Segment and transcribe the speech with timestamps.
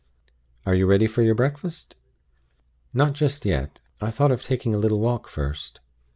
[0.65, 1.95] Are you ready for your breakfast?"
[2.91, 3.81] "Not just yet.
[4.01, 5.79] I thought of taking a little walk first."